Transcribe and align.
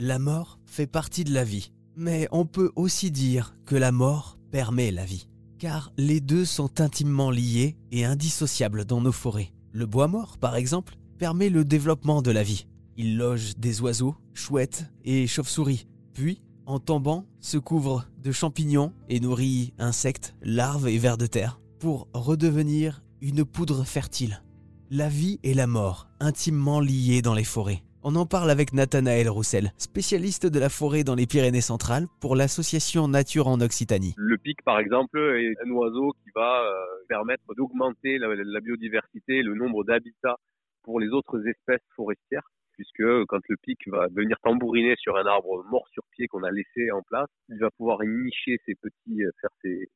la 0.00 0.18
mort 0.18 0.58
fait 0.64 0.86
partie 0.86 1.24
de 1.24 1.34
la 1.34 1.44
vie. 1.44 1.72
Mais 1.94 2.26
on 2.32 2.46
peut 2.46 2.72
aussi 2.74 3.10
dire 3.10 3.54
que 3.66 3.76
la 3.76 3.92
mort 3.92 4.38
permet 4.50 4.90
la 4.90 5.04
vie. 5.04 5.28
Car 5.58 5.92
les 5.98 6.20
deux 6.20 6.46
sont 6.46 6.80
intimement 6.80 7.30
liés 7.30 7.76
et 7.92 8.06
indissociables 8.06 8.86
dans 8.86 9.02
nos 9.02 9.12
forêts. 9.12 9.52
Le 9.72 9.84
bois 9.84 10.08
mort, 10.08 10.38
par 10.38 10.56
exemple, 10.56 10.96
permet 11.18 11.50
le 11.50 11.66
développement 11.66 12.22
de 12.22 12.30
la 12.30 12.42
vie. 12.42 12.66
Il 12.96 13.18
loge 13.18 13.58
des 13.58 13.82
oiseaux, 13.82 14.16
chouettes 14.32 14.86
et 15.04 15.26
chauves-souris. 15.26 15.86
Puis, 16.14 16.42
en 16.64 16.78
tombant, 16.78 17.26
se 17.40 17.58
couvre 17.58 18.06
de 18.22 18.32
champignons 18.32 18.94
et 19.10 19.20
nourrit 19.20 19.74
insectes, 19.78 20.34
larves 20.40 20.88
et 20.88 20.96
vers 20.96 21.18
de 21.18 21.26
terre 21.26 21.60
pour 21.78 22.08
redevenir 22.14 23.02
une 23.20 23.44
poudre 23.44 23.84
fertile. 23.84 24.42
La 24.90 25.10
vie 25.10 25.38
et 25.42 25.52
la 25.52 25.66
mort, 25.66 26.08
intimement 26.20 26.80
liées 26.80 27.20
dans 27.20 27.34
les 27.34 27.44
forêts. 27.44 27.82
On 28.02 28.16
en 28.16 28.24
parle 28.24 28.50
avec 28.50 28.72
Nathanaël 28.72 29.28
Roussel, 29.28 29.72
spécialiste 29.76 30.46
de 30.46 30.58
la 30.58 30.70
forêt 30.70 31.04
dans 31.04 31.14
les 31.14 31.26
Pyrénées 31.26 31.60
centrales 31.60 32.06
pour 32.22 32.34
l'association 32.34 33.08
Nature 33.08 33.46
en 33.46 33.60
Occitanie. 33.60 34.14
Le 34.16 34.38
pic, 34.38 34.62
par 34.62 34.78
exemple, 34.78 35.18
est 35.18 35.52
un 35.62 35.70
oiseau 35.70 36.12
qui 36.24 36.30
va 36.34 36.64
euh, 36.64 36.72
permettre 37.10 37.44
d'augmenter 37.54 38.16
la, 38.16 38.60
biodiversité, 38.60 39.42
le 39.42 39.54
nombre 39.54 39.84
d'habitats 39.84 40.36
pour 40.82 40.98
les 40.98 41.08
autres 41.08 41.46
espèces 41.46 41.84
forestières, 41.94 42.48
puisque 42.72 43.04
quand 43.28 43.46
le 43.46 43.56
pic 43.60 43.78
va 43.88 44.06
venir 44.16 44.38
tambouriner 44.42 44.94
sur 44.96 45.18
un 45.18 45.26
arbre 45.26 45.62
mort 45.70 45.86
sur 45.92 46.02
pied 46.12 46.26
qu'on 46.26 46.42
a 46.42 46.50
laissé 46.50 46.90
en 46.92 47.02
place, 47.02 47.28
il 47.50 47.58
va 47.58 47.70
pouvoir 47.70 47.98
nicher 48.02 48.56
ses 48.64 48.76
petits, 48.76 49.24
euh, 49.24 49.30
faire 49.42 49.50
ses 49.60 49.90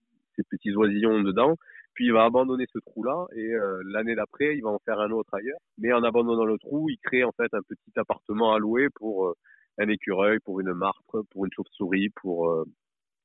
petits 0.51 0.75
oisillons 0.77 1.23
dedans 1.23 1.57
puis 1.95 2.07
il 2.07 2.13
va 2.13 2.25
abandonner 2.25 2.67
ce 2.73 2.79
trou-là 2.81 3.27
et 3.35 3.55
euh, 3.55 3.83
l'année 3.87 4.15
d'après, 4.15 4.57
il 4.57 4.63
va 4.63 4.71
en 4.71 4.81
faire 4.85 5.01
un 5.01 5.11
autre 5.11 5.33
ailleurs. 5.35 5.59
Mais 5.79 5.93
en 5.93 6.03
abandonnant 6.03 6.45
le 6.45 6.59
trou, 6.59 6.91
il 6.91 6.99
crée 6.99 7.25
en 7.25 7.33
fait 7.33 7.53
un 7.55 7.63
petit 7.63 7.93
appartement 7.97 8.53
à 8.53 8.59
louer 8.59 8.89
pour 8.95 9.29
euh, 9.29 9.35
un 9.79 9.89
écureuil, 9.89 10.39
pour 10.45 10.61
une 10.61 10.75
martre, 10.75 11.23
pour 11.31 11.45
une 11.45 11.53
chauve-souris, 11.53 12.11
pour 12.21 12.51
euh, 12.51 12.65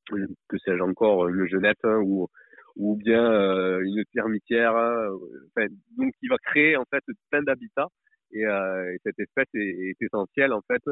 que 0.08 0.58
sais-je 0.58 0.82
encore, 0.82 1.28
une 1.28 1.46
genette 1.46 1.84
hein, 1.84 2.00
ou 2.04 2.28
ou 2.76 2.96
bien 2.96 3.78
une 3.80 4.04
termitière. 4.12 4.76
Hein, 4.76 5.10
enfin, 5.48 5.66
donc, 5.98 6.12
il 6.22 6.30
va 6.30 6.36
créer 6.38 6.76
en 6.76 6.84
fait 6.84 7.02
plein 7.30 7.42
d'habitats 7.42 7.88
et, 8.32 8.42
et, 8.42 8.98
cette 9.04 9.18
espèce 9.18 9.48
est, 9.54 9.90
est, 9.90 10.02
essentielle 10.02 10.52
en 10.52 10.62
fait 10.62 10.82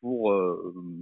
pour 0.00 0.34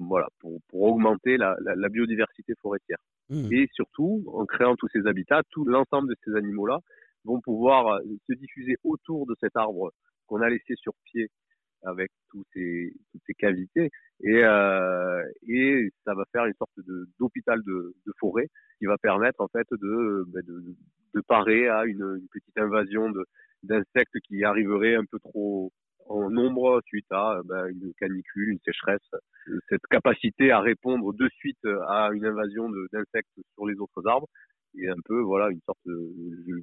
voilà 0.09 0.29
pour, 0.41 0.61
pour 0.69 0.83
augmenter 0.83 1.37
la, 1.37 1.57
la 1.61 1.89
biodiversité 1.89 2.55
forestière. 2.61 2.99
Mmh. 3.31 3.53
Et 3.53 3.69
surtout, 3.73 4.25
en 4.33 4.45
créant 4.45 4.77
tous 4.77 4.89
ces 4.93 5.07
habitats, 5.07 5.43
tout 5.51 5.65
l'ensemble 5.65 6.09
de 6.09 6.17
ces 6.25 6.35
animaux-là 6.37 6.79
vont 7.25 7.41
pouvoir 7.41 7.89
euh, 7.89 8.01
se 8.29 8.35
diffuser 8.35 8.77
autour 8.85 9.27
de 9.27 9.35
cet 9.41 9.57
arbre 9.57 9.93
qu'on 10.27 10.41
a 10.43 10.51
laissé 10.51 10.75
sur 10.77 10.93
pied 11.05 11.29
avec 11.83 12.11
ces, 12.53 12.93
toutes 13.13 13.23
ces 13.27 13.35
cavités 13.35 13.91
et, 14.23 14.43
euh, 14.43 15.23
et 15.47 15.91
ça 16.05 16.15
va 16.15 16.25
faire 16.33 16.47
une 16.47 16.55
sorte 16.55 16.73
d'hôpital 17.19 17.63
de, 17.63 17.95
de, 18.07 18.13
forêt 18.19 18.49
qui 18.79 18.87
va 18.87 18.97
permettre 18.97 19.41
en 19.43 19.49
fait 19.49 19.67
de, 19.71 20.27
de 20.33 21.21
parer 21.29 21.69
à 21.69 21.85
une, 21.85 22.21
une 22.21 22.29
petite 22.33 22.57
invasion 22.57 23.13
d'insectes 23.63 24.19
qui 24.27 24.45
arriveraient 24.45 24.95
un 24.95 25.05
peu 25.05 25.19
trop 25.19 25.73
en 26.09 26.31
nombre 26.31 26.81
suite 26.87 27.11
à 27.11 27.41
ben, 27.45 27.67
une 27.67 27.93
canicule, 27.99 28.51
une 28.51 28.59
sécheresse. 28.65 29.11
Cette 29.69 29.87
capacité 29.91 30.51
à 30.51 30.61
répondre 30.61 31.13
de 31.13 31.29
suite 31.37 31.65
à 31.89 32.11
une 32.13 32.25
invasion 32.25 32.69
d'insectes 32.93 33.29
sur 33.55 33.67
les 33.67 33.77
autres 33.77 34.07
arbres 34.07 34.29
est 34.83 34.89
un 34.89 35.01
peu 35.05 35.21
voilà 35.21 35.51
une 35.51 35.61
sorte 35.65 35.79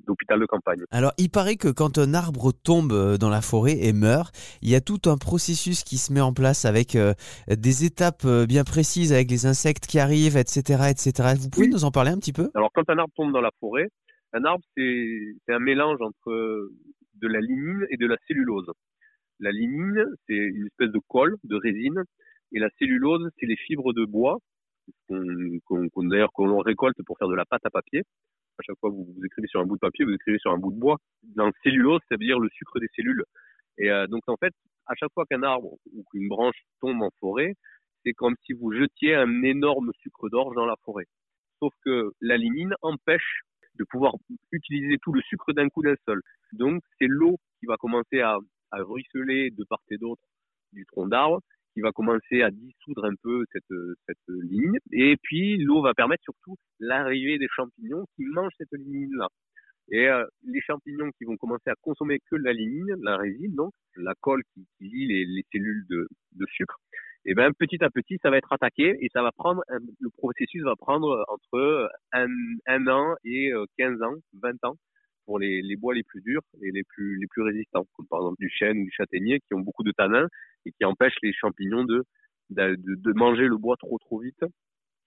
d'hôpital 0.05 0.39
de 0.39 0.45
campagne. 0.45 0.79
Alors 0.91 1.13
il 1.17 1.29
paraît 1.29 1.55
que 1.55 1.69
quand 1.69 1.97
un 1.97 2.13
arbre 2.13 2.51
tombe 2.51 2.91
euh, 2.91 3.17
dans 3.17 3.29
la 3.29 3.41
forêt 3.41 3.77
et 3.83 3.93
meurt, 3.93 4.35
il 4.61 4.69
y 4.69 4.75
a 4.75 4.81
tout 4.81 5.09
un 5.09 5.17
processus 5.17 5.83
qui 5.83 5.97
se 5.97 6.11
met 6.11 6.21
en 6.21 6.33
place 6.33 6.65
avec 6.65 6.95
euh, 6.95 7.13
des 7.47 7.85
étapes 7.85 8.23
euh, 8.25 8.45
bien 8.45 8.63
précises, 8.63 9.13
avec 9.13 9.29
les 9.29 9.45
insectes 9.45 9.87
qui 9.87 9.99
arrivent, 9.99 10.37
etc., 10.37 10.91
etc. 10.91 11.35
Vous 11.39 11.49
pouvez 11.49 11.67
nous 11.67 11.85
en 11.85 11.91
parler 11.91 12.11
un 12.11 12.17
petit 12.17 12.33
peu? 12.33 12.49
Alors 12.55 12.71
quand 12.73 12.89
un 12.89 12.97
arbre 12.97 13.13
tombe 13.15 13.31
dans 13.31 13.41
la 13.41 13.51
forêt, 13.59 13.87
un 14.33 14.43
arbre 14.43 14.63
c'est 14.75 15.35
un 15.49 15.59
mélange 15.59 16.01
entre 16.01 16.69
de 17.21 17.27
la 17.27 17.39
lignine 17.39 17.85
et 17.89 17.97
de 17.97 18.07
la 18.07 18.17
cellulose. 18.27 18.71
La 19.41 19.51
lignine, 19.51 20.05
c'est 20.27 20.35
une 20.35 20.67
espèce 20.67 20.91
de 20.91 20.99
colle, 21.07 21.35
de 21.43 21.55
résine, 21.55 22.03
et 22.51 22.59
la 22.59 22.69
cellulose, 22.77 23.27
c'est 23.39 23.47
les 23.47 23.55
fibres 23.55 23.91
de 23.91 24.05
bois 24.05 24.37
qu'on 25.07 26.03
d'ailleurs 26.03 26.31
qu'on 26.31 26.59
récolte 26.59 26.97
pour 27.05 27.17
faire 27.17 27.27
de 27.27 27.35
la 27.35 27.45
pâte 27.45 27.65
à 27.65 27.69
papier. 27.69 28.03
À 28.59 28.63
chaque 28.63 28.77
fois 28.79 28.91
que 28.91 28.95
vous, 28.95 29.25
écrivez 29.25 29.47
sur 29.47 29.59
un 29.59 29.65
bout 29.65 29.75
de 29.75 29.79
papier, 29.79 30.05
vous 30.05 30.13
écrivez 30.13 30.37
sur 30.37 30.51
un 30.51 30.57
bout 30.57 30.71
de 30.71 30.79
bois. 30.79 30.97
Dans 31.35 31.49
cellulose, 31.63 32.01
ça 32.09 32.15
veut 32.15 32.25
dire 32.25 32.39
le 32.39 32.49
sucre 32.49 32.79
des 32.79 32.89
cellules. 32.95 33.23
Et 33.79 33.89
euh, 33.89 34.05
donc 34.07 34.21
en 34.27 34.35
fait, 34.37 34.53
à 34.85 34.93
chaque 34.95 35.11
fois 35.13 35.25
qu'un 35.25 35.41
arbre 35.41 35.73
ou 35.93 36.03
qu'une 36.11 36.27
branche 36.27 36.61
tombe 36.79 37.01
en 37.01 37.09
forêt, 37.19 37.55
c'est 38.03 38.13
comme 38.13 38.35
si 38.45 38.53
vous 38.53 38.73
jetiez 38.73 39.15
un 39.15 39.43
énorme 39.43 39.91
sucre 40.01 40.29
d'orge 40.29 40.55
dans 40.55 40.65
la 40.65 40.75
forêt. 40.83 41.05
Sauf 41.59 41.73
que 41.83 42.11
la 42.21 42.37
lignine 42.37 42.75
empêche 42.81 43.41
de 43.75 43.85
pouvoir 43.89 44.13
utiliser 44.51 44.97
tout 45.01 45.13
le 45.13 45.21
sucre 45.21 45.53
d'un 45.53 45.69
coup 45.69 45.81
d'un 45.81 45.95
seul. 46.05 46.21
Donc 46.51 46.83
c'est 46.99 47.07
l'eau 47.07 47.37
qui 47.59 47.65
va 47.65 47.77
commencer 47.77 48.19
à 48.19 48.37
à 48.71 48.77
ruisseler 48.83 49.51
de 49.51 49.63
part 49.63 49.81
et 49.89 49.97
d'autre 49.97 50.21
du 50.73 50.85
tronc 50.85 51.07
d'arbre, 51.07 51.41
qui 51.73 51.81
va 51.81 51.91
commencer 51.91 52.41
à 52.41 52.51
dissoudre 52.51 53.05
un 53.05 53.15
peu 53.21 53.45
cette, 53.51 53.63
cette 54.07 54.17
ligne. 54.27 54.77
Et 54.91 55.15
puis 55.21 55.57
l'eau 55.57 55.81
va 55.81 55.93
permettre 55.93 56.23
surtout 56.23 56.55
l'arrivée 56.79 57.37
des 57.37 57.47
champignons 57.55 58.05
qui 58.15 58.25
mangent 58.25 58.53
cette 58.57 58.73
ligne-là. 58.73 59.27
Et 59.91 60.07
euh, 60.07 60.25
les 60.45 60.61
champignons 60.61 61.11
qui 61.17 61.25
vont 61.25 61.35
commencer 61.37 61.69
à 61.69 61.75
consommer 61.81 62.19
que 62.29 62.35
la 62.35 62.53
lignine, 62.53 62.95
la 63.01 63.17
résine, 63.17 63.53
donc 63.55 63.73
la 63.97 64.13
colle 64.21 64.41
qui, 64.53 64.65
qui 64.77 64.85
lie 64.85 65.07
les, 65.07 65.25
les, 65.25 65.43
cellules 65.51 65.85
de, 65.89 66.07
sucre, 66.55 66.77
et 67.25 67.33
ben 67.33 67.51
petit 67.53 67.83
à 67.83 67.89
petit 67.89 68.17
ça 68.21 68.29
va 68.29 68.37
être 68.37 68.51
attaqué 68.51 68.97
et 68.99 69.09
ça 69.13 69.21
va 69.21 69.31
prendre 69.31 69.61
le 69.69 70.09
processus 70.17 70.63
va 70.63 70.75
prendre 70.75 71.23
entre 71.27 71.89
un, 72.13 72.27
un 72.67 72.87
an 72.87 73.15
et 73.23 73.51
15 73.77 74.01
euh, 74.01 74.05
ans, 74.05 74.15
20 74.41 74.63
ans 74.63 74.75
les, 75.39 75.75
bois 75.75 75.93
les 75.93 76.03
plus 76.03 76.21
durs 76.21 76.41
et 76.61 76.71
les 76.71 76.83
plus, 76.83 77.19
les 77.19 77.27
plus 77.27 77.41
résistants, 77.41 77.85
comme 77.93 78.07
par 78.07 78.19
exemple 78.19 78.37
du 78.39 78.49
chêne 78.49 78.79
ou 78.79 78.83
du 78.85 78.91
châtaignier, 78.91 79.39
qui 79.39 79.53
ont 79.53 79.59
beaucoup 79.59 79.83
de 79.83 79.91
tanins 79.91 80.27
et 80.65 80.71
qui 80.71 80.85
empêchent 80.85 81.19
les 81.23 81.33
champignons 81.33 81.83
de, 81.83 82.05
de, 82.49 83.13
manger 83.13 83.47
le 83.47 83.57
bois 83.57 83.77
trop 83.77 83.97
trop 83.99 84.19
vite. 84.19 84.43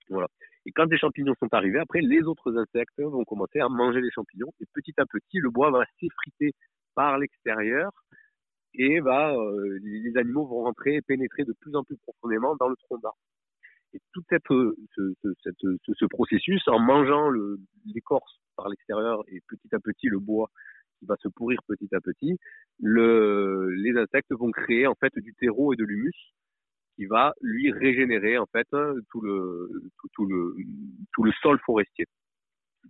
Voilà. 0.08 0.28
Et 0.66 0.72
quand 0.72 0.86
les 0.86 0.98
champignons 0.98 1.34
sont 1.38 1.52
arrivés, 1.52 1.78
après 1.78 2.00
les 2.00 2.22
autres 2.22 2.56
insectes 2.56 2.98
vont 3.00 3.24
commencer 3.24 3.60
à 3.60 3.68
manger 3.68 4.00
les 4.00 4.10
champignons 4.10 4.50
et 4.60 4.64
petit 4.72 4.94
à 4.98 5.06
petit 5.06 5.38
le 5.38 5.50
bois 5.50 5.70
va 5.70 5.84
s'effriter 6.00 6.52
par 6.94 7.18
l'extérieur 7.18 7.90
et 8.74 9.00
va 9.00 9.34
euh, 9.34 9.78
les 9.82 10.16
animaux 10.16 10.46
vont 10.46 10.64
rentrer 10.64 10.96
et 10.96 11.02
pénétrer 11.02 11.44
de 11.44 11.54
plus 11.60 11.74
en 11.76 11.84
plus 11.84 11.96
profondément 11.98 12.56
dans 12.56 12.68
le 12.68 12.76
tronc 12.76 12.98
d'arbre. 12.98 13.18
Et 13.92 14.00
tout 14.12 14.22
cette, 14.28 14.42
ce, 14.48 15.14
cette, 15.44 15.54
ce, 15.60 15.92
ce, 15.94 16.04
processus, 16.06 16.66
en 16.66 16.80
mangeant 16.80 17.30
l'écorce 17.94 18.40
par 18.56 18.68
l'extérieur 18.68 19.22
et 19.28 19.40
petit 19.48 19.74
à 19.74 19.78
petit 19.78 20.08
le 20.08 20.18
bois 20.18 20.50
qui 20.98 21.06
va 21.06 21.16
se 21.22 21.28
pourrir 21.28 21.58
petit 21.66 21.88
à 21.94 22.00
petit, 22.00 22.38
le, 22.80 23.70
les 23.70 23.98
insectes 23.98 24.32
vont 24.32 24.50
créer 24.50 24.86
en 24.86 24.94
fait 24.94 25.12
du 25.16 25.34
terreau 25.34 25.72
et 25.72 25.76
de 25.76 25.84
l'humus 25.84 26.34
qui 26.96 27.06
va 27.06 27.34
lui 27.40 27.72
régénérer 27.72 28.38
en 28.38 28.46
fait 28.46 28.68
tout 29.10 29.20
le 29.20 29.68
tout 30.14 30.26
le 30.26 30.54
tout 31.12 31.24
le 31.24 31.32
sol 31.42 31.58
forestier. 31.66 32.06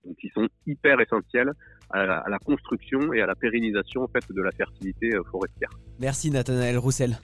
Donc 0.04 0.16
ils 0.22 0.30
sont 0.32 0.48
hyper 0.66 1.00
essentiels 1.00 1.52
à 1.90 2.04
la, 2.04 2.18
à 2.18 2.28
la 2.28 2.38
construction 2.38 3.12
et 3.12 3.20
à 3.20 3.26
la 3.26 3.34
pérennisation 3.34 4.02
en 4.02 4.08
fait 4.08 4.24
de 4.30 4.42
la 4.42 4.50
fertilité 4.50 5.14
euh, 5.14 5.22
forestière. 5.30 5.70
Merci 6.00 6.30
Nathanaël 6.30 6.76
Roussel. 6.78 7.16